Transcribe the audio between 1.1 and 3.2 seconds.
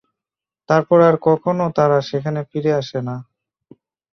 কখনো তারা সেখানে ফিরে আসে না।